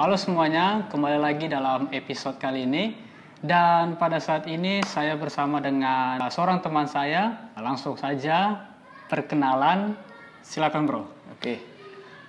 [0.00, 2.96] Halo semuanya, kembali lagi dalam episode kali ini.
[3.36, 7.52] Dan pada saat ini saya bersama dengan seorang teman saya.
[7.52, 8.64] Langsung saja
[9.12, 9.92] perkenalan.
[10.40, 11.04] Silakan bro.
[11.36, 11.60] Oke,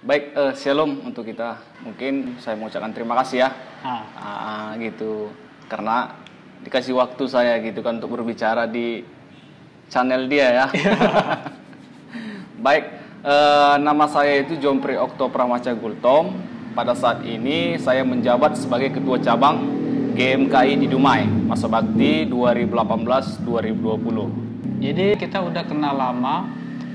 [0.04, 1.64] baik eh, shalom untuk kita.
[1.88, 3.56] Mungkin saya mau ucapkan terima kasih ya,
[3.88, 5.32] Ah, Ah, gitu,
[5.72, 6.12] karena
[6.68, 9.00] dikasih waktu saya gitu kan untuk berbicara di
[9.88, 10.66] channel dia ya.
[12.68, 12.84] baik,
[13.24, 16.51] eh, nama saya itu Jompri Okto Pramaca Gultom.
[16.72, 19.60] Pada saat ini saya menjabat sebagai ketua cabang
[20.16, 24.80] GMKI di Dumai, masa bakti 2018-2020.
[24.80, 26.48] jadi kita udah kenal lama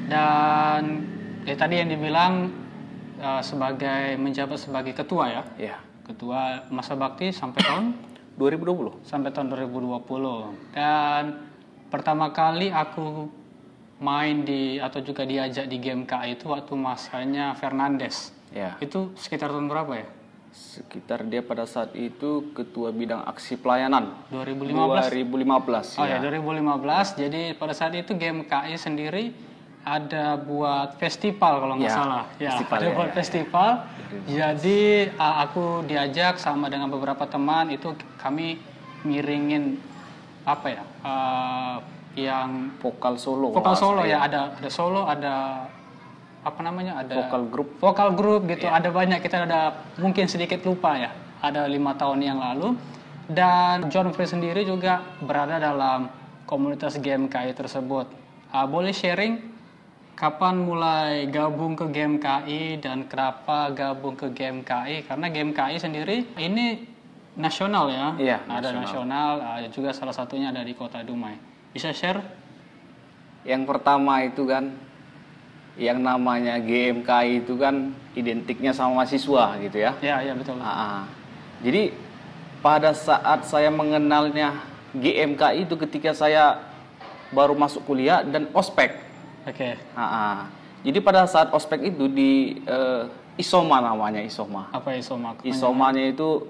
[0.08, 1.04] dan
[1.44, 2.48] eh, tadi yang dibilang
[3.20, 5.44] eh, sebagai menjabat sebagai ketua ya.
[5.60, 5.76] Ya,
[6.08, 7.92] Ketua masa bakti sampai tahun
[8.40, 9.04] 2020.
[9.04, 11.52] sampai tahun 2020 dan
[11.92, 13.28] pertama kali aku
[14.00, 18.78] main di atau juga diajak di game KI itu waktu masanya Fernandes Ya.
[18.78, 20.08] itu sekitar tahun berapa ya
[20.56, 24.72] Sekitar dia pada saat itu ketua bidang aksi pelayanan 2015
[25.28, 26.16] 2015 oh ya.
[26.16, 29.24] ya 2015 jadi pada saat itu game KI sendiri
[29.82, 33.14] ada buat festival kalau nggak Ya, salah ya festival, ada ya, buat ya.
[33.14, 33.70] festival
[34.24, 34.80] jadi
[35.12, 38.56] uh, aku diajak sama dengan beberapa teman itu kami
[39.02, 39.76] miringin
[40.42, 41.76] apa ya uh,
[42.16, 43.52] yang Vokal solo.
[43.52, 44.08] vokal solo saya.
[44.08, 45.34] ya ada ada solo ada
[46.46, 47.68] apa namanya ada Vokal grup.
[47.82, 48.70] vokal grup gitu.
[48.70, 51.10] Ada banyak kita ada mungkin sedikit lupa ya.
[51.42, 52.78] Ada lima tahun yang lalu.
[53.26, 56.06] Dan John Free sendiri juga berada dalam
[56.46, 58.06] komunitas game KI tersebut.
[58.54, 59.42] Ah, boleh sharing
[60.14, 65.76] kapan mulai gabung ke game KI dan kenapa gabung ke game KI karena game KI
[65.82, 66.86] sendiri ini
[67.34, 68.08] nasional ya.
[68.14, 69.30] Iya, ada nasional.
[69.42, 71.34] ah, juga salah satunya ada di kota Dumai.
[71.74, 72.22] Bisa share?
[73.42, 74.85] Yang pertama itu kan
[75.76, 79.92] yang namanya GMKI itu kan identiknya sama mahasiswa gitu ya.
[80.00, 81.02] ya ya betul Ah, ah.
[81.60, 81.92] Jadi
[82.60, 84.56] pada saat saya mengenalnya
[84.96, 86.64] GMKI itu ketika saya
[87.28, 88.96] baru masuk kuliah dan ospek.
[89.44, 90.36] oke Ah, ah.
[90.80, 93.04] Jadi pada saat ospek itu di eh,
[93.36, 94.72] Isoma namanya Isoma.
[94.72, 96.48] apa isoma Isomanya itu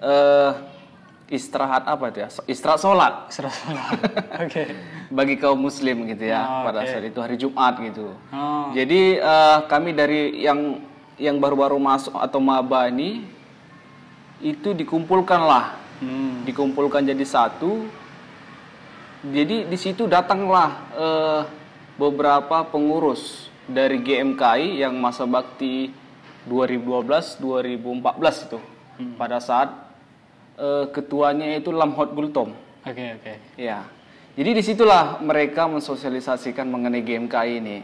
[0.00, 0.50] eh
[1.26, 2.28] istirahat apa itu ya?
[2.46, 3.14] Istirahat sholat
[4.46, 4.62] Oke.
[5.10, 8.14] bagi kaum muslim gitu ya Ah, pada saat itu hari Jumat gitu.
[8.30, 10.82] Oh, Jadi eh, kami dari yang
[11.18, 13.24] yang baru-baru masuk atau maba ini
[14.44, 16.44] itu dikumpulkanlah, hmm.
[16.44, 17.88] dikumpulkan jadi satu.
[19.26, 21.42] Jadi di situ datanglah eh,
[21.98, 25.90] beberapa pengurus dari GMKI yang masa bakti
[26.46, 28.58] 2012-2014 itu.
[29.18, 29.85] Pada saat
[30.56, 32.52] eh, ketuanya itu Lamhot Gultom.
[32.86, 33.32] Oke oke.
[33.58, 33.86] Ya,
[34.36, 37.78] jadi di situlah mereka mensosialisasikan mengenai GMKI ini.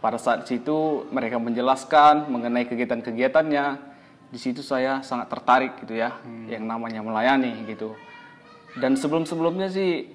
[0.00, 3.94] Pada saat situ mereka menjelaskan mengenai kegiatan-kegiatannya.
[4.26, 6.18] Di situ saya sangat tertarik gitu ya,
[6.50, 7.94] yang namanya melayani gitu.
[8.76, 10.10] Dan sebelum-sebelumnya sih,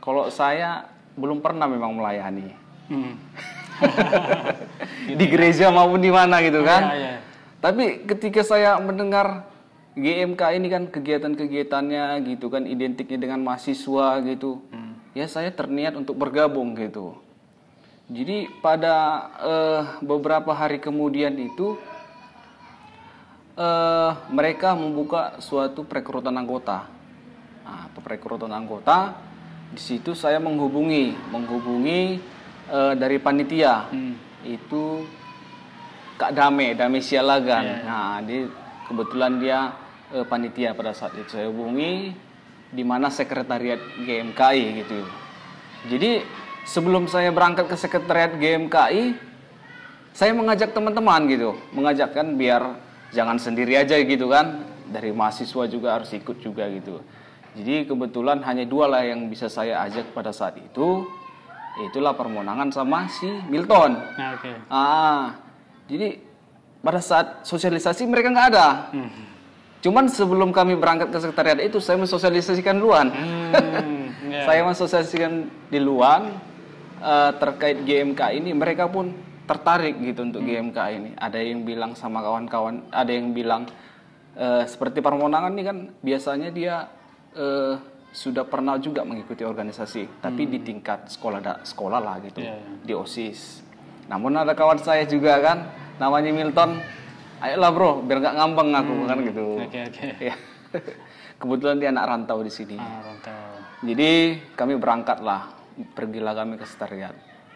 [0.00, 0.88] kalau saya
[1.18, 3.20] belum pernah memang melayani Hmm.
[5.20, 6.88] di gereja maupun di mana gitu kan.
[6.88, 7.14] Iya, iya.
[7.60, 9.44] Tapi ketika saya mendengar
[9.98, 14.62] GMK ini kan kegiatan-kegiatannya gitu kan identiknya dengan mahasiswa gitu.
[15.18, 17.18] Ya saya terniat untuk bergabung gitu.
[18.08, 18.94] Jadi pada
[19.42, 21.76] eh, beberapa hari kemudian itu
[23.58, 26.88] eh, mereka membuka suatu perekrutan anggota.
[27.68, 29.12] Nah, perekrutan anggota
[29.68, 32.22] di situ saya menghubungi, menghubungi
[32.70, 33.92] eh, dari panitia
[34.46, 35.04] itu
[36.16, 37.64] Kak Dame, Dame Sialagan.
[37.84, 38.48] Nah, di
[38.88, 42.14] kebetulan dia eh, panitia pada saat itu saya hubungi
[42.68, 44.98] di mana sekretariat GMKI gitu.
[45.88, 46.20] Jadi
[46.68, 49.16] sebelum saya berangkat ke sekretariat GMKI,
[50.12, 52.76] saya mengajak teman-teman gitu, mengajakkan biar
[53.14, 54.64] jangan sendiri aja gitu kan.
[54.88, 57.04] Dari mahasiswa juga harus ikut juga gitu.
[57.56, 61.04] Jadi kebetulan hanya dua lah yang bisa saya ajak pada saat itu.
[61.78, 63.94] Itulah permonangan sama si Milton.
[63.94, 64.52] Nah, oke.
[64.66, 65.38] Ah,
[65.86, 66.18] jadi
[66.82, 68.68] pada saat sosialisasi mereka nggak ada.
[69.78, 73.08] Cuman sebelum kami berangkat ke sekretariat itu saya mensosialisasikan duluan.
[73.08, 74.10] Hmm.
[74.26, 74.42] ya.
[74.46, 75.32] Saya mensosialisasikan
[75.68, 76.24] di luar
[76.98, 79.14] eh, terkait GMK ini mereka pun
[79.44, 81.10] tertarik gitu untuk GMK ini.
[81.14, 83.70] Ada yang bilang sama kawan-kawan, ada yang bilang
[84.34, 86.90] eh, seperti permonangan ini kan biasanya dia
[87.32, 87.74] eh,
[88.08, 92.72] sudah pernah juga mengikuti organisasi, tapi di tingkat sekolah da- sekolah lah gitu, Iya, iya.
[92.82, 93.60] di OSIS.
[94.08, 95.68] Namun ada kawan saya juga kan,
[96.00, 96.80] namanya Milton.
[97.38, 99.46] Ayolah bro, biar nggak ngambang aku kan gitu.
[99.62, 100.06] Oke oke.
[100.28, 100.34] Ya.
[101.40, 102.76] Kebetulan dia anak rantau di sini.
[102.76, 103.56] Ah, rantau.
[103.88, 105.54] Jadi kami berangkatlah,
[105.96, 107.14] pergilah kami ke sekretariat.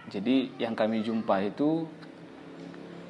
[0.09, 1.85] Jadi yang kami jumpa itu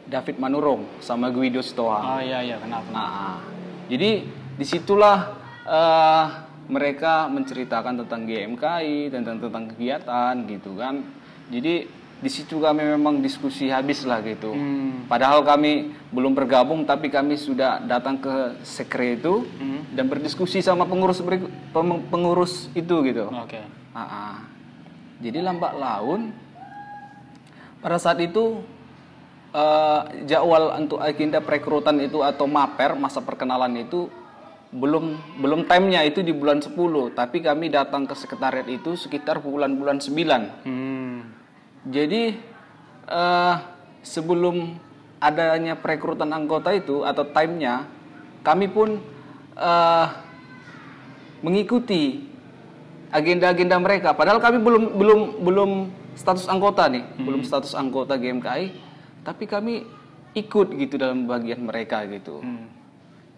[0.08, 2.18] David Manurung sama Guido Stoa.
[2.18, 2.88] Oh iya iya kenapa?
[2.90, 3.38] Nah,
[3.86, 5.38] jadi di situlah
[5.68, 6.24] eh,
[6.72, 11.04] mereka menceritakan tentang GMKI, tentang tentang kegiatan gitu kan.
[11.52, 11.86] Jadi
[12.22, 14.54] di situ kami memang diskusi habis lah gitu.
[14.54, 15.04] Hmm.
[15.04, 18.30] Padahal kami belum bergabung, tapi kami sudah datang ke
[18.62, 19.82] sekre itu Hmm.
[19.90, 21.50] dan berdiskusi sama pengurus beriku-
[22.06, 23.26] pengurus itu gitu.
[23.28, 23.58] Oke.
[23.90, 24.36] Ah, ah.
[25.18, 26.30] Jadi lambat laun
[27.78, 28.62] pada saat itu
[29.52, 34.08] eh, jadwal untuk agenda perekrutan itu atau maper masa perkenalan itu
[34.72, 36.72] belum belum timenya itu di bulan 10
[37.12, 41.41] tapi kami datang ke sekretariat itu sekitar bulan-bulan 9 Hmm.
[41.86, 42.38] Jadi
[43.10, 43.54] eh,
[44.06, 44.78] sebelum
[45.22, 47.86] adanya perekrutan anggota itu atau timenya,
[48.46, 49.02] kami pun
[49.58, 50.06] eh,
[51.42, 52.22] mengikuti
[53.10, 54.14] agenda-agenda mereka.
[54.14, 55.70] Padahal kami belum belum belum
[56.14, 58.66] status anggota nih, belum status anggota GMKI,
[59.26, 59.84] tapi kami
[60.32, 62.40] ikut gitu dalam bagian mereka gitu.
[62.40, 62.70] Hmm.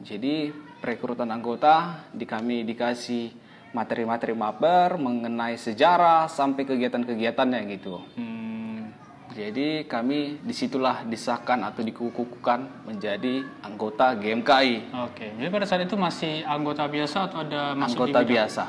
[0.05, 0.53] Jadi
[0.85, 3.33] perekrutan anggota di kami dikasih
[3.75, 7.99] materi-materi maper mengenai sejarah sampai kegiatan-kegiatannya gitu.
[8.15, 8.95] Hmm.
[9.35, 15.35] Jadi kami di situlah disahkan atau dikukuhkan menjadi anggota GMKI, Oke.
[15.35, 18.31] Jadi pada saat itu masih anggota biasa atau ada masuk anggota di bidang?
[18.31, 18.65] biasa.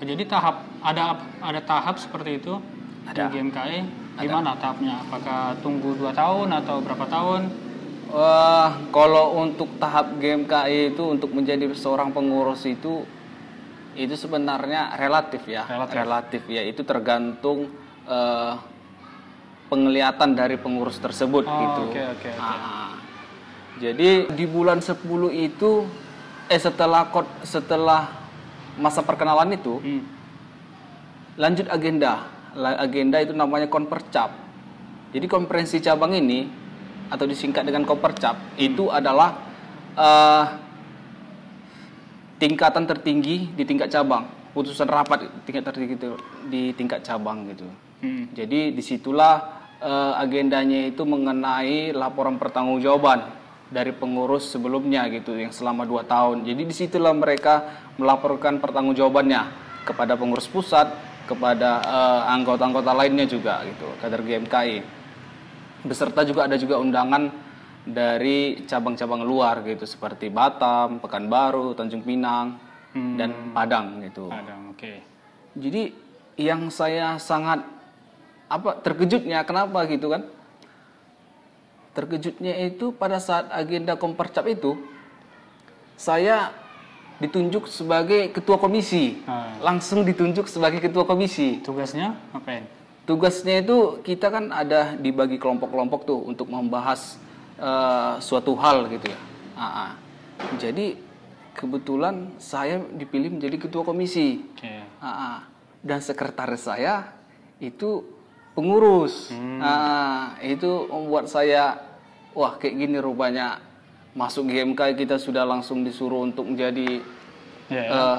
[0.00, 1.04] Oh, jadi tahap ada
[1.44, 2.56] ada tahap seperti itu
[3.04, 3.28] Ada.
[3.28, 3.78] di GMKI.
[4.18, 5.04] Gimana tahapnya?
[5.04, 7.42] Apakah tunggu 2 tahun atau berapa tahun?
[8.08, 13.04] Wah, kalau untuk tahap GMKI itu untuk menjadi seorang pengurus itu
[13.98, 16.46] itu sebenarnya relatif ya, Relatif.
[16.46, 17.66] ya itu tergantung
[18.06, 18.54] eh,
[19.68, 21.82] penglihatan dari pengurus tersebut Oh, gitu.
[21.92, 22.40] oke, oke, oke.
[22.40, 22.96] Ah,
[23.76, 24.96] jadi di bulan 10
[25.28, 25.84] itu
[26.48, 28.08] eh setelah kot setelah
[28.78, 30.02] masa perkenalan itu Hmm.
[31.36, 32.24] lanjut agenda.
[32.56, 34.32] Agenda itu namanya konpercap.
[35.12, 36.48] Jadi konferensi cabang ini
[37.08, 39.36] atau disingkat dengan konpercap itu adalah
[39.94, 40.44] eh,
[42.38, 44.30] tingkatan tertinggi di tingkat cabang.
[44.54, 46.10] Putusan rapat tingkat tertinggi itu
[46.48, 47.66] di tingkat cabang gitu.
[48.02, 48.30] Hmm.
[48.32, 53.36] Jadi di situlah eh, agendanya itu mengenai laporan pertanggungjawaban
[53.68, 56.46] dari pengurus sebelumnya gitu yang selama dua tahun.
[56.46, 60.88] Jadi di situlah mereka melaporkan pertanggungjawabannya kepada pengurus pusat,
[61.28, 64.78] kepada eh, anggota-anggota lainnya juga gitu, kader GMKI.
[65.86, 67.47] Beserta juga ada juga undangan
[67.88, 72.60] dari cabang-cabang luar gitu seperti Batam, Pekanbaru, Tanjung Pinang,
[72.92, 74.28] dan Padang gitu.
[74.28, 74.92] Ada, oke.
[75.56, 75.82] Jadi
[76.38, 77.64] yang saya sangat
[78.48, 80.22] apa terkejutnya kenapa gitu kan?
[81.96, 84.78] Terkejutnya itu pada saat agenda kompercap itu
[85.98, 86.54] saya
[87.18, 89.18] ditunjuk sebagai ketua komisi.
[89.26, 89.50] Ah.
[89.58, 91.58] Langsung ditunjuk sebagai ketua komisi.
[91.58, 92.64] Tugasnya ngapain?
[93.02, 97.18] Tugasnya itu kita kan ada dibagi kelompok-kelompok tuh untuk membahas
[97.58, 99.20] eh, suatu hal gitu ya.
[99.54, 99.90] Ah, ah.
[100.56, 100.94] Jadi
[101.52, 104.46] kebetulan saya dipilih menjadi ketua komisi.
[104.54, 104.70] Oke.
[104.98, 105.38] Ah, ah.
[105.78, 107.10] dan sekretaris saya
[107.58, 108.02] itu
[108.54, 109.30] pengurus.
[109.58, 111.78] Ah, itu membuat saya
[112.34, 113.58] wah kayak gini rupanya
[114.14, 117.02] masuk GMK kita sudah langsung disuruh untuk menjadi
[117.68, 117.90] Ya, ya.
[117.92, 118.18] eh,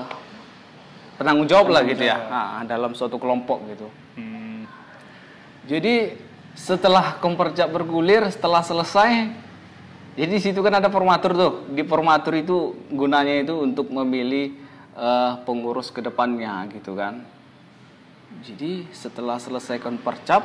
[1.18, 3.88] penanggung jawab lah gitu ya Ah, dalam suatu kelompok gitu.
[4.14, 4.64] Hmm.
[5.66, 6.14] Jadi
[6.54, 9.32] setelah kompercap bergulir, setelah selesai,
[10.20, 11.54] jadi di situ kan ada formatur tuh.
[11.72, 14.52] Di formatur itu gunanya itu untuk memilih
[15.00, 17.24] eh, pengurus ke depannya gitu kan.
[18.44, 20.44] Jadi setelah selesai konpercap,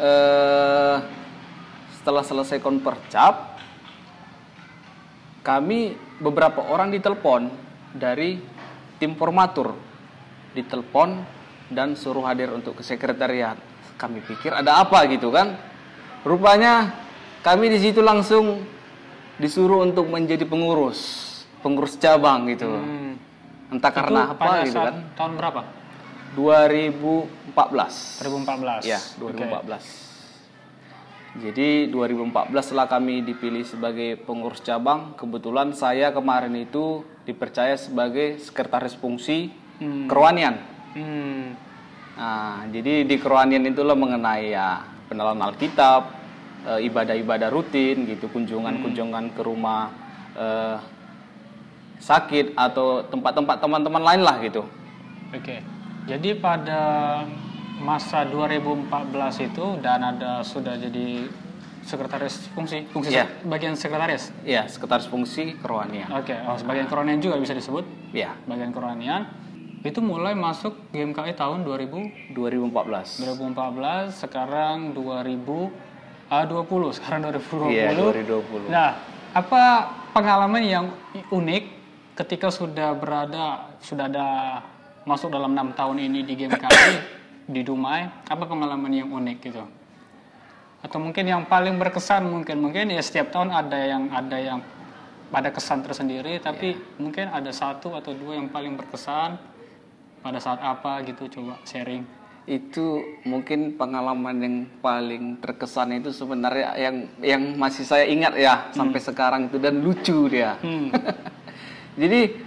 [0.00, 0.96] eh,
[2.00, 3.60] setelah selesai konpercap,
[5.44, 7.52] kami beberapa orang ditelepon
[7.92, 8.40] dari
[8.96, 9.76] tim formatur,
[10.56, 11.20] ditelepon
[11.68, 13.69] dan suruh hadir untuk ke sekretariat.
[14.00, 15.60] Kami pikir ada apa gitu kan?
[16.24, 16.96] Rupanya
[17.44, 18.64] kami di situ langsung
[19.36, 21.00] disuruh untuk menjadi pengurus,
[21.60, 22.64] pengurus cabang gitu.
[22.64, 23.20] Hmm.
[23.68, 24.94] Entah karena Itu apa pada gitu kan?
[25.12, 25.60] Tahun berapa?
[26.32, 28.24] 2014.
[28.24, 28.88] 2014.
[28.88, 30.08] Ya, 2014.
[31.30, 38.98] Jadi 2014 setelah kami dipilih sebagai pengurus cabang, kebetulan saya kemarin itu dipercaya sebagai sekretaris
[38.98, 40.10] fungsi Hmm.
[40.12, 40.60] kerohanian.
[40.92, 41.56] Hmm.
[42.14, 46.02] Nah, jadi di kerohanian itulah mengenai ya pengenalan Alkitab,
[46.66, 49.90] eh, ibadah-ibadah rutin gitu, kunjungan-kunjungan ke rumah
[50.32, 50.76] eh,
[51.98, 54.64] sakit atau tempat-tempat teman-teman lain lah gitu.
[55.30, 55.60] Oke.
[56.08, 56.80] Jadi pada
[57.78, 58.88] masa 2014
[59.42, 61.28] itu dan ada sudah jadi
[61.80, 63.24] sekretaris fungsi, fungsi Iya.
[63.24, 64.32] sek- bagian sekretaris.
[64.44, 66.08] Ya, sekretaris fungsi kerohanian.
[66.12, 69.26] Oke, oh, sebagian kerohanian juga bisa disebut Ya, bagian kerohanian.
[69.80, 73.24] Itu mulai masuk GMKI tahun 2000 2014.
[73.24, 75.90] 2014, sekarang 2000
[76.30, 76.62] Ah 20
[76.96, 77.74] sekarang 2020.
[77.74, 78.70] Iya, 2020.
[78.70, 78.94] Nah,
[79.34, 79.62] apa
[80.14, 80.86] pengalaman yang
[81.26, 81.64] unik
[82.14, 84.26] ketika sudah berada sudah ada
[85.02, 87.02] masuk dalam enam tahun ini di game kali
[87.58, 89.66] di Dumai, apa pengalaman yang unik gitu?
[90.86, 94.62] Atau mungkin yang paling berkesan mungkin mungkin ya setiap tahun ada yang ada yang
[95.34, 99.34] pada kesan tersendiri, tapi mungkin ada satu atau dua yang paling berkesan
[100.20, 102.04] pada saat apa gitu coba sharing.
[102.48, 108.98] itu mungkin pengalaman yang paling terkesan itu sebenarnya yang yang masih saya ingat ya sampai
[108.98, 110.58] sekarang itu dan lucu dia.
[110.58, 110.90] Hmm.
[112.00, 112.42] Jadi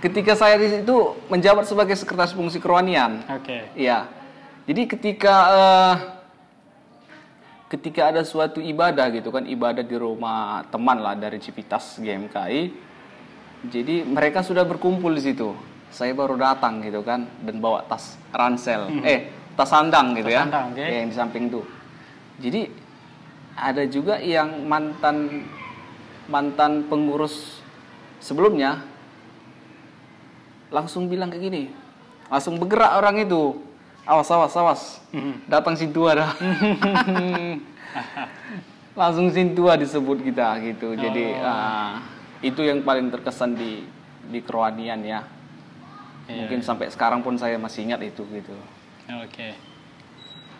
[0.00, 0.96] ketika saya di situ
[1.28, 3.66] menjabat sebagai sekretaris fungsi kerohanian, Oke.
[3.76, 4.08] Iya.
[4.64, 5.94] Jadi ketika eh,
[7.66, 12.62] ketika ada suatu ibadah gitu kan, ibadah di rumah teman lah dari Civitas GMKI.
[13.66, 15.50] Jadi mereka sudah berkumpul di situ.
[15.96, 20.40] Saya baru datang gitu kan dan bawa tas ransel, eh tas sandang gitu Tas ya,
[20.44, 20.84] sandang, oke.
[20.84, 21.64] yang di samping tuh.
[22.36, 22.68] Jadi
[23.56, 25.48] ada juga yang mantan
[26.28, 27.64] mantan pengurus
[28.20, 28.84] sebelumnya
[30.68, 31.62] langsung bilang kayak gini,
[32.28, 33.56] langsung bergerak orang itu,
[34.04, 34.82] awas awas awas,
[35.16, 35.48] Mhm.
[35.48, 36.30] datang sintua dah.
[38.96, 40.92] langsung sintua disebut kita gitu.
[40.92, 41.46] Jadi Oh.
[41.46, 42.00] ah,
[42.40, 43.84] itu yang paling terkesan di
[44.26, 45.20] di kerohanian ya.
[46.26, 48.54] Iya, Mungkin sampai sekarang pun saya masih ingat itu gitu.
[49.22, 49.54] Oke.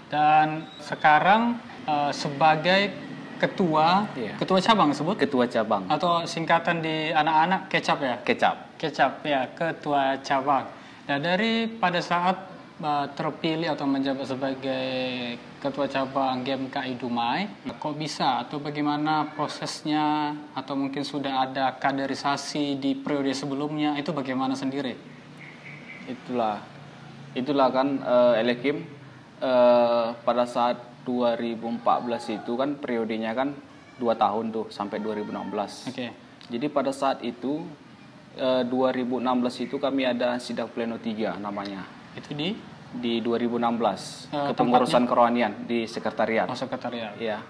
[0.07, 2.95] Dan sekarang eh, sebagai
[3.37, 4.33] ketua, Iya.
[4.41, 8.17] ketua cabang sebut Ketua cabang atau singkatan di anak-anak kecap ya?
[8.25, 8.57] kecap.
[8.79, 10.65] Kecap ya, ketua cabang.
[11.07, 12.37] Nah dari pada saat
[12.79, 14.87] eh, terpilih atau menjabat sebagai
[15.59, 22.95] ketua cabang GMKI Dumai, kok bisa atau bagaimana prosesnya atau mungkin sudah ada kaderisasi di
[22.95, 25.16] periode sebelumnya itu bagaimana sendiri?
[26.07, 26.63] Itulah,
[27.35, 28.87] itulah kan eh, Elekim
[29.43, 33.55] eh, pada saat 2014 itu kan periodenya kan
[33.97, 35.91] dua tahun tuh sampai 2016.
[35.91, 36.07] Oke.
[36.47, 37.67] Jadi pada saat itu
[38.39, 41.83] eh, 2016 itu kami ada sidak pleno 3 namanya
[42.15, 42.55] Itu di
[42.97, 46.47] di 2016 Eh, kepengurusan kerohanian di sekretariat.
[46.47, 47.19] oh, sekretariat.
[47.19, 47.43] Ya.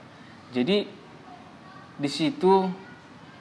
[0.50, 0.88] Jadi
[1.96, 2.68] di situ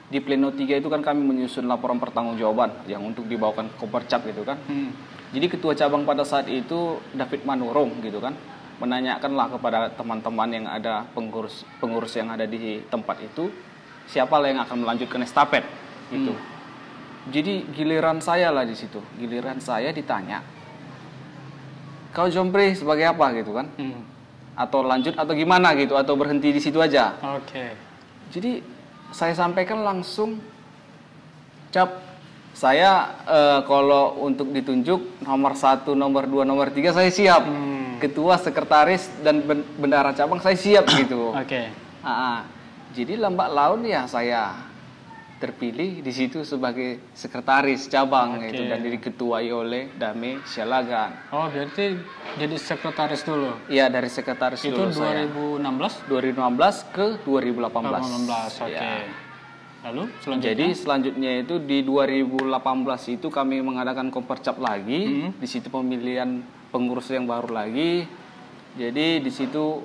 [0.06, 4.46] di pleno 3 itu kan kami menyusun laporan pertanggungjawaban yang untuk dibawakan ke Kopercap gitu
[4.46, 4.58] kan.
[4.70, 4.94] Hmm.
[5.34, 8.38] Jadi ketua cabang pada saat itu David Manurung gitu kan
[8.76, 13.48] menanyakanlah kepada teman-teman yang ada pengurus pengurus yang ada di tempat itu
[14.06, 15.64] siapa lah yang akan melanjutkan estafet
[16.12, 16.36] gitu.
[17.26, 19.02] Jadi giliran saya lah di situ.
[19.18, 20.44] Giliran saya ditanya
[22.14, 23.66] kau Jompri sebagai apa gitu kan?
[23.76, 24.00] Hmm.
[24.56, 27.18] Atau lanjut atau gimana gitu atau berhenti di situ aja.
[27.36, 27.76] Oke.
[28.30, 28.75] Jadi
[29.12, 30.40] saya sampaikan langsung
[31.70, 32.02] cap
[32.56, 37.44] saya eh, kalau untuk ditunjuk nomor satu, nomor dua, nomor tiga saya siap.
[37.44, 38.00] Hmm.
[38.00, 41.32] Ketua, sekretaris dan ben- bendara cabang saya siap gitu.
[41.36, 41.68] Oke.
[42.00, 42.38] Ah, ah.
[42.96, 44.56] jadi lambat laun ya saya
[45.36, 48.56] terpilih di situ sebagai sekretaris cabang Oke.
[48.56, 51.12] gitu dan diketuai oleh Dame Syalagan.
[51.28, 52.00] Oh, berarti
[52.40, 53.52] jadi sekretaris dulu.
[53.68, 55.28] Iya dari sekretaris Itu dulu saya.
[55.28, 56.08] 2016?
[56.08, 58.64] 2015 ke 2018.
[58.64, 58.64] 2018.
[58.64, 58.72] Oke.
[58.72, 59.04] Ya.
[59.86, 65.28] Lalu selanjutnya Jadi selanjutnya itu di 2018 itu kami mengadakan kompercap lagi.
[65.28, 65.30] Hmm.
[65.36, 66.40] Di situ pemilihan
[66.72, 68.08] pengurus yang baru lagi.
[68.80, 69.84] Jadi di situ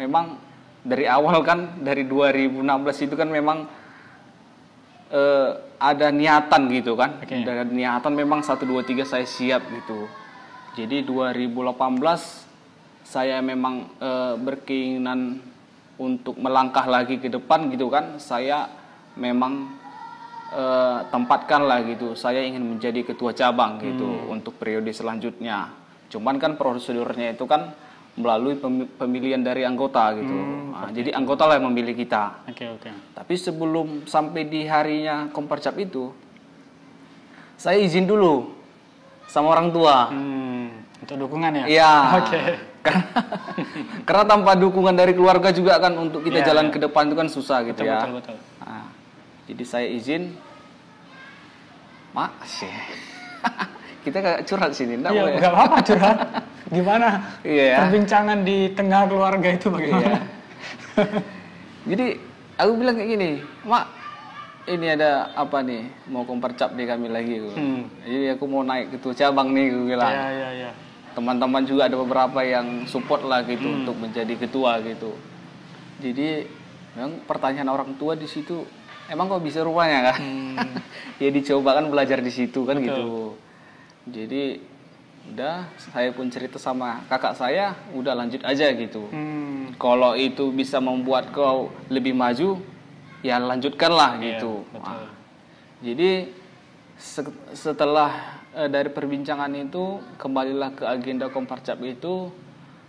[0.00, 0.40] memang
[0.80, 2.64] dari awal kan dari 2016
[3.04, 3.85] itu kan memang
[5.10, 7.20] eh, ada niatan gitu kan.
[7.20, 7.44] Oke.
[7.44, 10.08] Ada niatan memang 1 2 3 saya siap gitu.
[10.76, 15.40] Jadi 2018 saya memang eh, berkeinginan
[15.96, 18.20] untuk melangkah lagi ke depan gitu kan.
[18.20, 18.68] Saya
[19.16, 19.68] memang
[20.52, 22.16] eh, tempatkan lah gitu.
[22.16, 25.72] Saya ingin menjadi ketua cabang gitu untuk periode selanjutnya.
[26.06, 27.74] Cuman kan prosedurnya itu kan
[28.16, 30.32] melalui pemi- pemilihan dari anggota gitu.
[30.72, 32.48] Nah, jadi anggota lah yang memilih kita.
[32.48, 32.90] Oke, oke.
[33.12, 36.12] Tapi sebelum sampai di harinya kompercap itu,
[37.54, 38.52] saya izin dulu
[39.28, 40.08] sama orang tua.
[40.08, 40.68] Hmm,
[41.00, 41.64] untuk dukungan ya?
[41.68, 41.92] Iya.
[42.20, 42.40] Oke.
[42.80, 43.04] Karena,
[44.08, 46.72] karena tanpa dukungan dari keluarga juga kan untuk kita Iya, jalan iya.
[46.72, 47.98] ke depan itu kan susah gitu Betul, ya.
[48.00, 48.36] betul, betul.
[48.64, 48.86] Nah,
[49.44, 50.32] jadi saya izin,
[52.12, 52.72] mak sih.
[54.08, 55.34] kita kayak curhat sini, enggak Iya, boleh.
[55.36, 56.18] nggak apa-apa curhat.
[56.66, 57.38] Gimana?
[57.46, 57.78] Iya ya.
[57.86, 60.02] Perbincangan di tengah keluarga itu bagaimana?
[60.02, 60.20] Iya.
[61.86, 62.06] Jadi
[62.58, 63.30] aku bilang kayak gini,
[63.62, 63.86] mak
[64.66, 67.38] ini ada apa nih mau kompercap di kami lagi.
[67.54, 67.86] Hmm.
[68.02, 70.10] Jadi aku mau naik ketua cabang nih, gue bilang.
[70.10, 70.70] Iya, iya, iya.
[71.14, 73.86] Teman-teman juga ada beberapa yang support lah gitu Hmm.
[73.86, 75.14] untuk menjadi ketua gitu.
[76.02, 76.50] Jadi
[76.98, 78.66] memang pertanyaan orang tua di situ,
[79.06, 80.18] emang kok bisa rupanya kan?
[80.18, 80.58] Hmm.
[81.22, 83.38] ya dicoba kan belajar di situ kan gitu.
[84.10, 84.58] Jadi
[85.28, 89.74] udah saya pun cerita sama kakak saya udah lanjut aja gitu Hmm.
[89.76, 92.60] kalau itu bisa membuat kau lebih maju
[93.20, 94.86] ya lanjutkanlah Iya, gitu betul.
[94.86, 95.10] Nah,
[95.78, 96.10] jadi
[96.94, 98.10] se- setelah
[98.52, 99.84] eh, dari perbincangan itu
[100.16, 102.32] kembalilah ke agenda Komparcap itu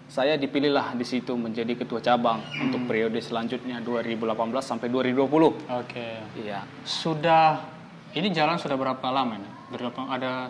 [0.08, 2.64] saya dipilihlah di situ menjadi ketua cabang Hmm.
[2.64, 4.24] untuk periode selanjutnya 2018
[4.62, 6.08] sampai 2020 Oke.
[6.38, 7.60] iya Sudah
[8.14, 9.50] ini jalan sudah berapa lama ini?
[9.68, 10.48] Berapa ada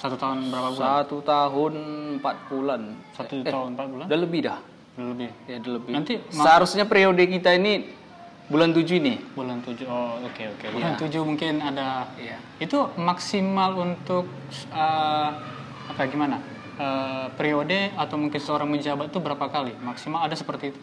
[0.00, 0.80] satu tahun berapa bulan?
[0.96, 1.74] satu tahun
[2.16, 4.04] empat bulan Satu tahun empat bulan?
[4.08, 4.58] udah lebih dah
[4.96, 5.30] Lebih.
[5.44, 7.72] ya udah lebih Nanti seharusnya periode kita ini
[8.46, 9.86] bulan 7 ini bulan tujuh.
[9.86, 10.64] Oh oke oke.
[10.74, 12.10] Bulan tujuh mungkin ada.
[12.18, 12.34] Iya.
[12.58, 14.26] Itu maksimal untuk
[14.66, 15.28] eh,
[15.86, 16.42] apa gimana?
[16.74, 19.70] Eh, periode atau mungkin seorang menjabat itu berapa kali?
[19.78, 20.80] Maksimal ada seperti itu?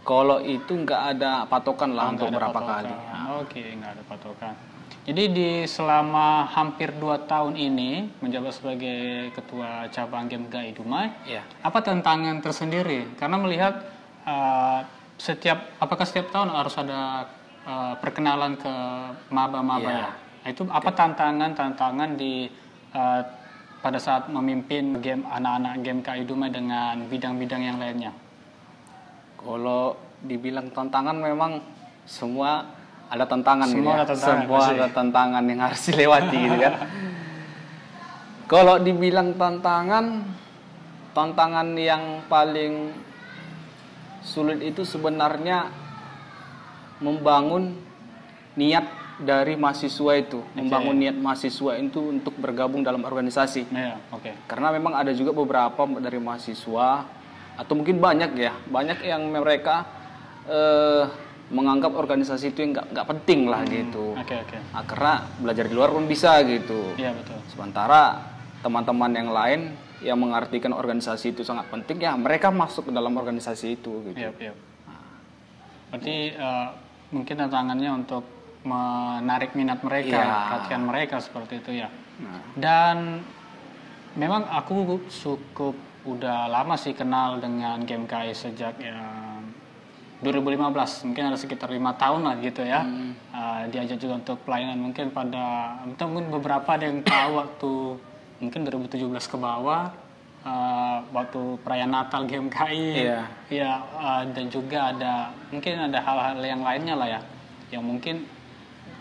[0.00, 2.88] kalau itu nggak ada patokan lah Oh, untuk berapa patokan.
[2.88, 2.92] kali
[3.38, 4.54] Oke, nggak ada patokan.
[5.00, 10.44] Jadi di selama hampir dua tahun ini menjabat sebagai ketua cabang game
[10.76, 11.40] Dumai, Iya.
[11.64, 13.08] apa tantangan tersendiri?
[13.16, 13.80] Karena melihat
[14.28, 14.84] uh,
[15.16, 17.24] setiap, apakah setiap tahun harus ada
[17.64, 18.74] uh, perkenalan ke
[19.32, 20.08] maba-maba Iya.
[20.44, 20.52] ya?
[20.52, 22.48] Itu apa tantangan-tantangan di
[22.92, 23.20] uh,
[23.80, 28.12] pada saat memimpin game anak-anak game KI Dumai dengan bidang-bidang yang lainnya?
[29.40, 31.64] Kalau dibilang tantangan memang
[32.04, 32.79] semua
[33.10, 33.94] ada tantangan Semua gitu ya.
[33.98, 34.72] ada tantangan, Semua pasti.
[34.78, 36.74] ada tantangan yang harus dilewati gitu kan.
[38.46, 40.06] Kalau dibilang tantangan
[41.10, 42.94] tantangan yang paling
[44.22, 45.70] sulit itu sebenarnya
[47.02, 47.74] membangun
[48.54, 48.86] niat
[49.20, 53.68] dari mahasiswa itu, membangun niat mahasiswa itu untuk bergabung dalam organisasi.
[53.68, 54.32] Iya, oke.
[54.48, 57.04] Karena memang ada juga beberapa dari mahasiswa
[57.58, 59.84] atau mungkin banyak ya, banyak yang mereka
[60.48, 61.04] eh,
[61.50, 64.14] menganggap organisasi itu yang nggak nggak penting lah gitu.
[64.14, 64.58] Oke, oke.
[64.70, 66.94] Nah, karena belajar di luar pun bisa gitu.
[66.94, 67.38] Iya, betul.
[67.50, 68.22] Sementara
[68.62, 69.60] teman-teman yang lain
[70.00, 74.16] yang mengartikan organisasi itu sangat penting ya mereka masuk ke dalam organisasi itu gitu.
[74.16, 74.52] Iya, iya.
[75.90, 76.68] Berarti eh,
[77.10, 78.24] mungkin tantangannya untuk
[78.62, 80.38] menarik minat mereka, Iya.
[80.54, 81.88] perhatian mereka seperti itu ya.
[82.20, 82.96] Nah, Dan
[84.14, 88.96] memang aku cukup udah lama sih kenal dengan game KI sejak ya
[90.20, 92.84] 2015 mungkin ada sekitar lima tahun lah gitu ya.
[93.32, 97.72] Uh, diajak juga untuk pelayanan mungkin pada mungkin beberapa ada yang tahu waktu
[98.40, 99.92] mungkin 2017 ke bawah
[100.44, 103.20] uh, waktu perayaan Natal game KI Iya.
[103.48, 105.12] ya uh, dan juga ada
[105.48, 107.20] mungkin ada hal-hal yang lainnya lah ya
[107.72, 108.24] yang mungkin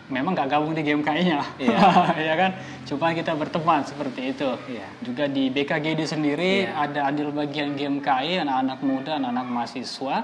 [0.10, 1.80] memang nggak gabung di game KI-nya Iya.
[2.32, 2.52] ya kan?
[2.88, 4.50] Cuma kita berteman seperti itu.
[4.68, 4.88] Iya.
[5.04, 10.16] juga di BKGD sendiri ada andil bagian game KI anak-anak muda anak-anak mahasiswa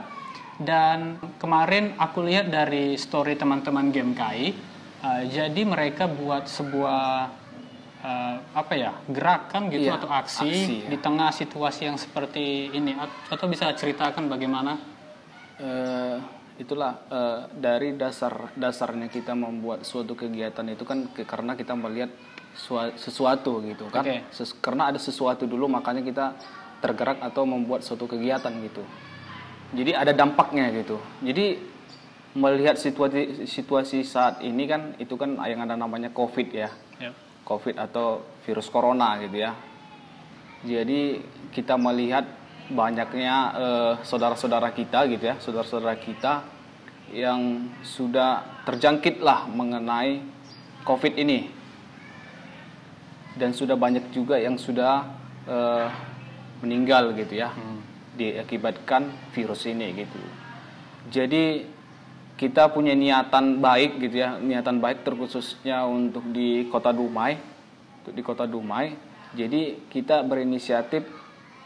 [0.57, 4.55] dan kemarin aku lihat dari story teman-teman game KI
[5.03, 7.03] uh, jadi mereka buat sebuah
[7.99, 10.89] uh, apa ya gerakan gitu Iya, atau aksi, aksi, ya.
[10.89, 14.79] di tengah situasi yang seperti ini At- atau bisa ceritakan bagaimana
[15.55, 16.17] eh,
[16.55, 22.11] itulah eh, dari dasar dasarnya kita membuat suatu kegiatan itu kan ke- karena kita melihat
[22.55, 24.23] sua- sesuatu gitu kan Oke.
[24.31, 26.25] Ses- karena ada sesuatu dulu makanya kita
[26.79, 28.83] tergerak atau membuat suatu kegiatan gitu
[29.73, 31.01] jadi ada dampaknya gitu.
[31.25, 31.57] Jadi
[32.35, 36.69] melihat situasi situasi saat ini kan itu kan yang ada namanya covid ya.
[36.99, 37.15] Ya.
[37.47, 39.55] COVID atau virus corona gitu ya.
[40.65, 41.21] Jadi
[41.55, 42.25] kita melihat
[42.69, 46.43] banyaknya eh, saudara-saudara kita gitu ya, saudara-saudara kita
[47.13, 50.25] yang sudah terjangkit lah mengenai
[50.83, 51.53] COVID ini.
[53.35, 55.05] Dan sudah banyak juga yang sudah
[55.45, 55.87] eh,
[56.65, 57.53] meninggal gitu ya,
[58.15, 60.19] diakibatkan virus ini gitu.
[61.11, 61.67] Jadi
[62.35, 67.37] kita punya niatan baik gitu ya, niatan baik terkhususnya untuk di Kota Dumai,
[68.03, 68.91] untuk di Kota Dumai.
[69.35, 71.03] Jadi kita berinisiatif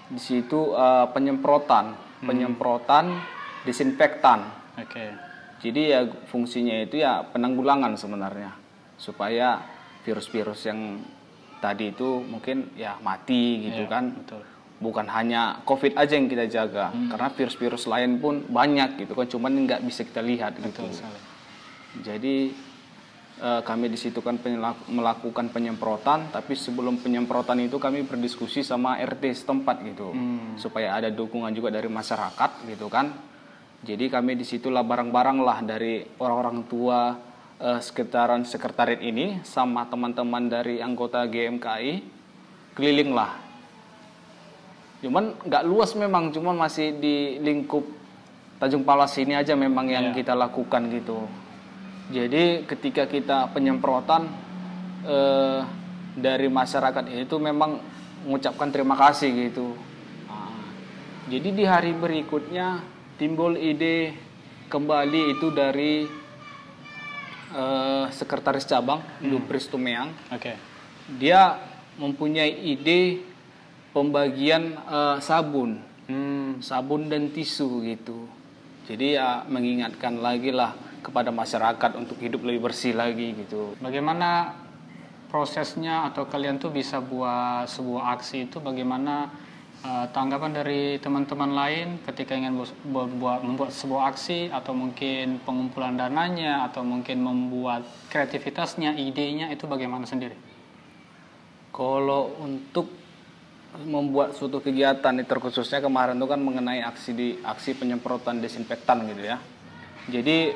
[0.09, 1.93] di situ eh, penyemprotan,
[2.25, 3.17] penyemprotan
[3.63, 4.49] disinfektan.
[4.77, 5.05] oke
[5.59, 8.55] Jadi ya fungsinya itu ya penanggulangan sebenarnya
[8.95, 9.59] supaya
[10.07, 11.03] virus-virus yang
[11.59, 14.03] tadi itu mungkin ya mati gitu Iya, kan.
[14.15, 14.41] betul
[14.79, 19.67] Bukan hanya COVID aja yang kita jaga, karena virus-virus lain pun banyak gitu kan, cuman
[19.67, 20.71] nggak bisa kita lihat gitu.
[20.71, 21.19] betul sekali.
[21.99, 22.35] Jadi
[23.39, 28.95] eh, kami di situ kan penyelak- melakukan penyemprotan, tapi sebelum penyemprotan itu kami berdiskusi sama
[28.99, 30.15] RT setempat gitu,
[30.55, 33.11] supaya ada dukungan juga dari masyarakat gitu kan.
[33.79, 37.19] Jadi kami di situlah barang-barang lah dari orang-orang tua
[37.59, 41.91] eh, sekitaran sekretariat ini sama teman-teman dari anggota GMKI
[42.75, 43.48] keliling lah.
[44.99, 47.87] Cuman nggak luas memang, cuman masih di lingkup
[48.59, 50.19] Tanjung Palas ini aja memang yang Iya.
[50.19, 51.23] kita lakukan gitu.
[52.11, 54.27] Jadi ketika kita penyemprotan
[55.07, 55.63] eh,
[56.19, 57.79] dari masyarakat itu memang
[58.27, 59.71] mengucapkan terima kasih gitu.
[60.27, 60.59] Nah,
[61.31, 62.83] jadi di hari berikutnya
[63.15, 64.11] timbul ide
[64.67, 66.05] kembali itu dari
[67.55, 69.27] uh, sekretaris cabang hmm.
[69.31, 70.13] Lupris Tumeang.
[70.29, 70.53] Oke.
[70.53, 70.55] Okay.
[71.17, 71.57] Dia
[71.97, 73.23] mempunyai ide
[73.91, 76.61] pembagian uh, sabun, hmm.
[76.61, 78.29] sabun dan tisu gitu.
[78.89, 80.73] Jadi ya mengingatkan lagi lah
[81.05, 83.77] kepada masyarakat untuk hidup lebih bersih lagi gitu.
[83.79, 84.57] Bagaimana
[85.29, 89.29] prosesnya atau kalian tuh bisa buat sebuah aksi itu bagaimana
[89.85, 96.65] uh, tanggapan dari teman-teman lain ketika ingin membuat, membuat sebuah aksi atau mungkin pengumpulan dananya
[96.67, 100.35] atau mungkin membuat kreativitasnya, idenya itu bagaimana sendiri?
[101.69, 102.98] Kalau untuk
[103.77, 109.37] membuat suatu kegiatan terkhususnya kemarin itu kan mengenai aksi di aksi penyemprotan desinfektan gitu ya.
[110.09, 110.51] Jadi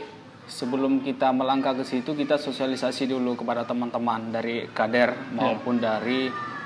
[0.49, 5.30] sebelum kita melangkah ke situ kita sosialisasi dulu kepada teman-teman dari kader ya.
[5.38, 5.84] maupun yeah.
[5.86, 6.21] dari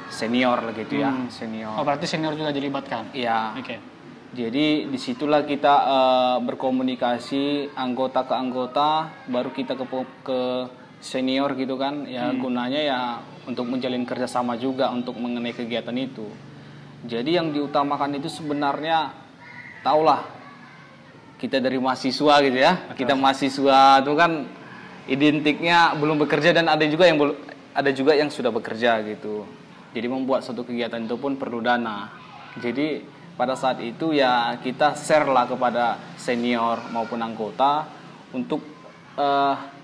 [0.07, 1.27] senior gitu ya, hmm.
[1.27, 1.75] senior.
[1.75, 3.11] Oh berarti senior juga dilibatkan?
[3.11, 3.59] Iya.
[3.59, 3.65] Oke.
[3.67, 3.79] Okay.
[4.27, 9.85] Jadi di situlah kita uh, berkomunikasi anggota ke anggota, baru kita ke
[10.23, 10.39] ke
[10.99, 12.39] senior gitu kan, ya hmm.
[12.41, 12.99] gunanya ya
[13.47, 16.27] untuk menjalin kerjasama juga untuk mengenai kegiatan itu.
[17.07, 19.13] Jadi yang diutamakan itu sebenarnya
[19.85, 20.25] taulah
[21.37, 22.73] kita dari mahasiswa gitu ya.
[22.75, 22.97] Betul.
[23.05, 24.31] Kita mahasiswa itu kan
[25.07, 27.35] identiknya belum bekerja dan ada juga yang belum
[27.77, 29.45] ada juga yang sudah bekerja gitu.
[29.93, 32.09] Jadi membuat suatu kegiatan itu pun perlu dana.
[32.57, 33.05] Jadi
[33.37, 37.85] pada saat itu ya kita share lah kepada senior maupun anggota
[38.33, 38.65] untuk
[39.13, 39.76] uh,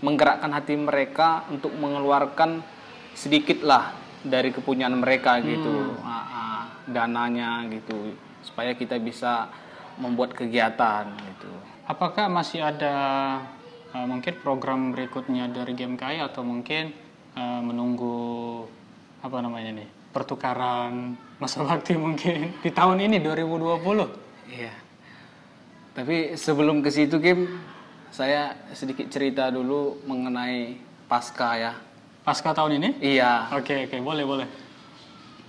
[0.00, 2.64] menggerakkan hati mereka untuk mengeluarkan
[3.12, 3.92] sedikit lah
[4.24, 6.04] dari kepunyaan mereka gitu hmm.
[6.04, 9.48] uh, dananya gitu supaya kita bisa
[10.00, 11.52] membuat kegiatan gitu.
[11.84, 12.96] Apakah masih ada
[13.92, 16.92] uh, mungkin program berikutnya dari GMKI atau mungkin
[17.36, 18.64] uh, menunggu
[19.20, 24.48] apa namanya nih pertukaran masa bakti mungkin di tahun ini 2020?
[24.50, 24.74] Iya.
[25.90, 27.60] Tapi sebelum ke situ Kim,
[28.10, 31.72] saya sedikit cerita dulu mengenai pasca ya
[32.20, 32.88] Pasca tahun ini?
[33.00, 33.48] Iya.
[33.56, 34.46] Oke, oke, boleh, boleh.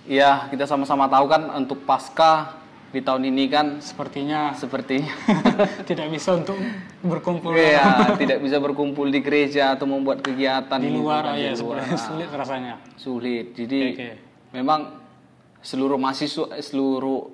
[0.07, 2.57] Iya, kita sama-sama tahu kan untuk pasca
[2.91, 5.13] di tahun ini kan sepertinya sepertinya
[5.89, 6.55] tidak bisa untuk
[7.03, 7.53] berkumpul.
[7.53, 11.77] Iya, tidak bisa berkumpul di gereja atau membuat kegiatan di luar, gitu, ya, di luar.
[11.99, 12.75] sulit rasanya.
[12.95, 13.53] Sulit.
[13.53, 14.13] Jadi okay.
[14.55, 14.95] memang
[15.61, 17.29] seluruh mahasiswa seluruh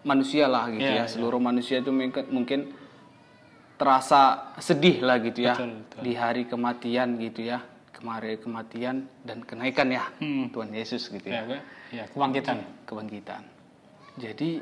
[0.00, 1.48] manusia lah gitu yeah, ya, seluruh yeah.
[1.52, 1.92] manusia itu
[2.32, 2.72] mungkin
[3.80, 6.00] terasa sedih lah gitu ya betul, betul.
[6.04, 7.64] di hari kematian gitu ya
[8.00, 10.52] kemarin kematian dan kenaikan ya hmm.
[10.56, 11.44] Tuhan Yesus gitu ya.
[11.44, 11.60] Ya,
[11.92, 12.64] ya kebangkitan.
[12.88, 13.42] Kebangkitan.
[14.16, 14.60] Jadi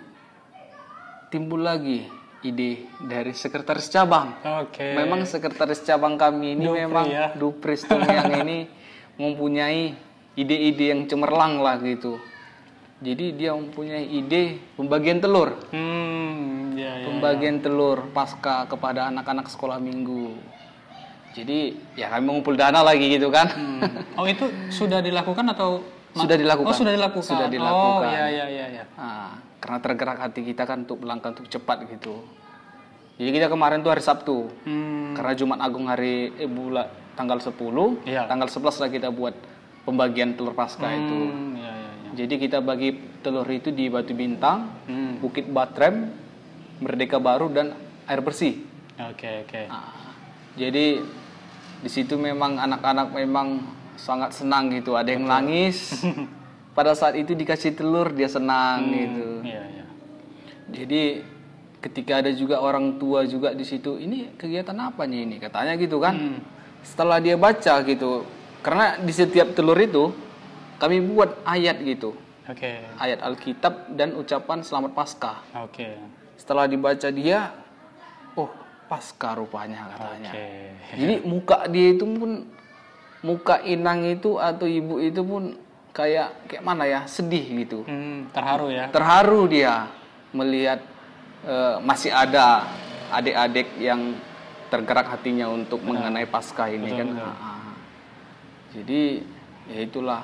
[1.30, 2.02] timbul lagi
[2.42, 4.34] ide dari sekretaris cabang.
[4.42, 4.74] Oke.
[4.74, 4.92] Okay.
[4.98, 7.26] Memang sekretaris cabang kami ini Dupri, memang ya.
[7.38, 8.66] Dupris yang ini
[9.18, 9.94] mempunyai
[10.38, 12.18] ide-ide yang cemerlang lah gitu.
[12.98, 15.54] Jadi dia mempunyai ide pembagian telur.
[15.70, 17.62] Hmm, ya, ya, pembagian ya.
[17.66, 20.38] telur pasca kepada anak-anak sekolah minggu.
[21.34, 23.50] Jadi ya kami mengumpul dana lagi gitu kan.
[23.50, 23.82] Hmm.
[24.18, 25.82] Oh itu sudah dilakukan atau
[26.14, 26.70] sudah dilakukan?
[26.70, 27.26] Oh sudah dilakukan.
[27.26, 28.08] Sudah dilakukan.
[28.08, 28.66] Oh iya iya iya.
[28.82, 28.84] Ya.
[28.96, 32.22] Nah, karena tergerak hati kita kan untuk melangkah untuk cepat gitu.
[33.18, 34.46] Jadi kita kemarin tuh hari Sabtu.
[34.62, 35.14] Hmm.
[35.18, 36.86] Karena Jumat Agung hari eh, bulan
[37.18, 38.30] tanggal 10, ya.
[38.30, 39.34] tanggal 11 lah kita buat
[39.82, 41.18] pembagian telur pasca hmm, itu.
[41.58, 42.10] Ya, ya, ya.
[42.14, 42.94] Jadi kita bagi
[43.26, 45.18] telur itu di Batu Bintang, hmm.
[45.18, 46.14] Bukit Batrem,
[46.78, 47.74] Merdeka Baru dan
[48.06, 48.62] Air Bersih.
[48.98, 49.50] Oke okay, oke.
[49.50, 49.64] Okay.
[49.70, 49.94] Nah,
[50.58, 50.86] jadi
[51.78, 53.62] di situ memang anak-anak memang
[53.98, 54.94] sangat senang gitu.
[54.94, 56.02] Ada yang nangis.
[56.76, 59.28] Pada saat itu dikasih telur dia senang hmm, gitu.
[59.42, 59.86] Iya, iya.
[60.70, 61.02] Jadi
[61.82, 65.36] ketika ada juga orang tua juga di situ, ini kegiatan apa nih ini?
[65.42, 66.14] Katanya gitu kan.
[66.14, 66.38] Hmm.
[66.86, 68.22] Setelah dia baca gitu,
[68.62, 70.14] karena di setiap telur itu
[70.78, 72.14] kami buat ayat gitu.
[72.46, 72.86] Okay.
[72.96, 75.42] Ayat Alkitab dan ucapan selamat Paskah.
[75.66, 75.82] Oke.
[75.82, 75.94] Okay.
[76.48, 77.52] Setelah dibaca dia,
[78.32, 78.48] oh
[78.88, 80.32] pasca rupanya katanya.
[80.32, 80.96] Okay.
[80.96, 82.48] Jadi muka dia itu pun
[83.20, 85.60] muka inang itu atau ibu itu pun
[85.92, 87.84] kayak kayak mana ya sedih gitu.
[87.84, 88.88] Hmm, terharu ya.
[88.88, 89.92] Terharu dia
[90.32, 90.80] melihat
[91.44, 92.64] uh, masih ada
[93.12, 94.16] adik-adik yang
[94.72, 96.08] tergerak hatinya untuk Benar.
[96.08, 97.08] mengenai pasca ini betul, kan.
[97.12, 97.28] Betul.
[97.28, 97.72] Nah,
[98.72, 99.02] jadi
[99.68, 100.22] ya itulah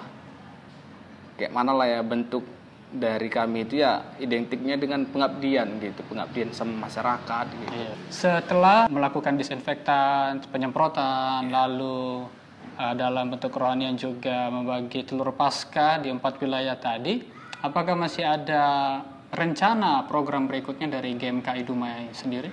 [1.37, 2.54] kayak mana lah ya bentuk
[2.95, 7.75] dari kami itu ya identiknya dengan pengabdian gitu, pengabdian sama masyarakat gitu.
[7.75, 7.93] Iya.
[8.07, 11.67] Setelah melakukan disinfektan, penyemprotan, iya.
[11.67, 12.31] lalu
[12.79, 17.19] uh, dalam bentuk rohanian juga membagi telur pasca di empat wilayah tadi,
[17.67, 19.03] apakah masih ada
[19.35, 22.51] rencana program berikutnya dari GMKI Dumai sendiri?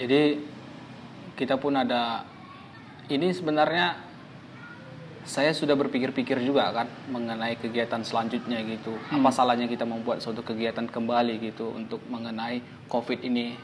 [0.00, 0.40] Jadi
[1.36, 2.24] kita pun ada
[3.12, 4.03] ini sebenarnya
[5.24, 8.92] saya sudah berpikir-pikir juga kan mengenai kegiatan selanjutnya gitu.
[9.08, 12.60] Apa salahnya kita membuat suatu kegiatan kembali gitu untuk mengenai
[12.92, 13.56] COVID ini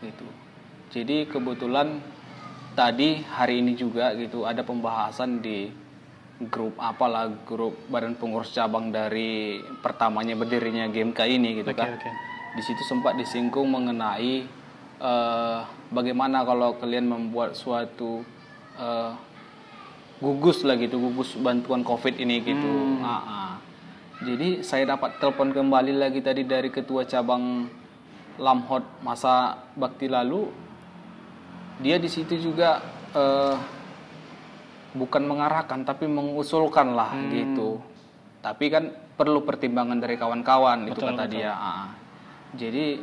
[0.00, 0.24] gitu.
[0.92, 2.00] Jadi kebetulan
[2.72, 5.68] tadi hari ini juga gitu ada pembahasan di
[6.48, 11.92] grup apalah grup badan pengurus cabang dari pertamanya berdirinya GMK ini gitu Oke, kan.
[11.94, 12.10] oke.
[12.56, 14.48] Di situ sempat disinggung mengenai
[14.98, 15.58] eh,
[15.92, 18.24] bagaimana kalau kalian membuat suatu
[18.80, 19.12] eh,
[20.22, 23.02] gugus lah gitu, gugus bantuan COVID ini gitu.
[23.02, 23.52] Ah, ah.
[24.22, 27.66] Jadi saya dapat telepon kembali lagi tadi dari ketua cabang
[28.38, 30.46] Lamhot masa bakti lalu.
[31.82, 32.78] Dia di situ juga
[33.10, 33.56] eh,
[34.94, 37.82] bukan mengarahkan tapi mengusulkan lah gitu.
[38.38, 41.50] Tapi kan perlu pertimbangan dari kawan-kawan itu Betul, kata dia.
[41.50, 41.90] Ah.
[42.54, 43.02] Jadi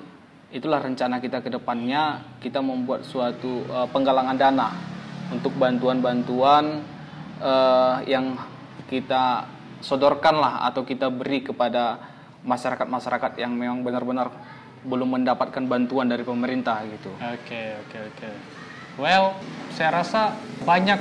[0.55, 4.71] itulah rencana kita ke depannya kita membuat suatu eh, penggalangan dana
[5.35, 6.79] untuk bantuan-bantuan
[7.39, 8.35] eh, yang
[8.91, 9.47] kita
[9.79, 11.99] sodorkan lah atau kita beri kepada
[12.43, 14.31] masyarakat-masyarakat yang memang benar-benar
[14.83, 17.11] belum mendapatkan bantuan dari pemerintah gitu.
[17.19, 18.29] Oke, oke, oke.
[18.99, 19.35] Well,
[19.75, 20.99] saya rasa banyak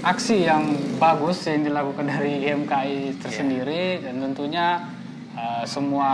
[0.00, 4.80] aksi yang bagus yang dilakukan dari GMKI tersendiri dan tentunya
[5.34, 6.10] uh, semua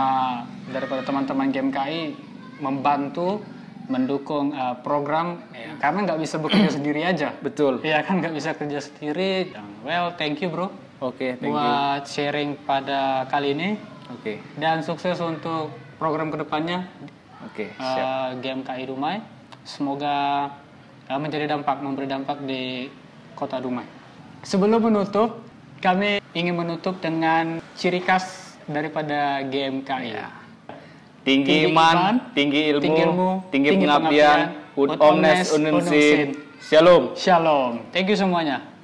[0.69, 2.01] daripada teman-teman GMKI
[2.59, 3.41] membantu
[3.87, 5.39] mendukung uh, program
[5.79, 7.31] karena nggak bisa bekerja sendiri aja.
[7.45, 7.79] Betul.
[7.83, 9.55] Iya kan nggak bisa kerja sendiri.
[9.87, 11.53] Well, thank you bro Oke, thank you.
[11.53, 13.69] buat sharing pada kali ini
[14.09, 15.69] Oke, dan sukses untuk
[16.01, 16.89] program ke depannya
[17.45, 18.01] oke, siap.
[18.01, 19.21] uh, GMKI Dumai.
[19.61, 20.47] Semoga
[21.05, 22.89] uh, menjadi dampak, memberi dampak di
[23.37, 23.85] kota Dumai.
[24.41, 25.43] Sebelum menutup,
[25.83, 30.17] kami ingin menutup dengan ciri khas daripada GMKI.
[30.17, 30.33] Ya.
[31.27, 35.47] Tinggi, Tinggi iman, iman, tinggi ilmu, tinggi ilmu, tinggi, tinggi pengabdian, pengabdian, ut omnes omnes
[35.59, 35.99] unum unum sin.
[36.15, 36.27] sin.
[36.63, 37.03] Shalom.
[37.19, 37.71] Shalom.
[37.91, 38.76] Thank you semuanya.